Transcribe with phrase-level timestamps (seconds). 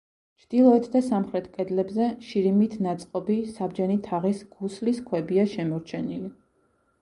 [0.43, 6.33] ჩრდილოეთ და სამხრეთ კედლებზე შირიმით ნაწყობი საბჯენი თაღის ქუსლის ქვებია შემორჩენილი.